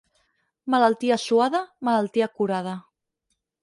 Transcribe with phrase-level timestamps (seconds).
[0.75, 2.79] Malaltia suada, malaltia curada.